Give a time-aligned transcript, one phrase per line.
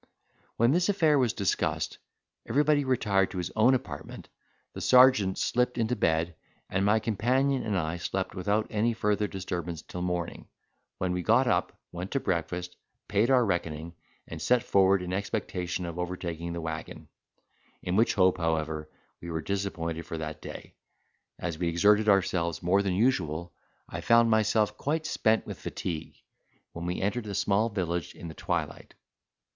[0.57, 1.99] When this affair was discussed,
[2.49, 4.29] everybody retired to his own apartment,
[4.73, 6.35] the sergeant slipped into bed,
[6.71, 10.47] and my companion and I slept without any further disturbance till morning,
[10.97, 12.75] when we got up, went to breakfast,
[13.07, 13.93] paid our reckoning,
[14.27, 17.07] and set forward in expectation of overtaking the waggon;
[17.83, 18.89] in which hope, however,
[19.21, 20.73] we were disappointed for that day.
[21.37, 23.53] As we exerted ourselves more than usual,
[23.87, 26.15] I found myself quite spent with fatigue,
[26.73, 28.95] when we entered a small village in the twilight.